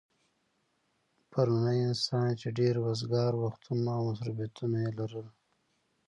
پرونی 1.31 1.79
انسان 1.89 2.27
چې 2.41 2.47
ډېر 2.59 2.75
وزگار 2.87 3.31
وختونه 3.43 3.89
او 3.97 4.03
مصروفيتونه 4.09 4.77
يې 4.83 4.91
لرل 4.99 5.27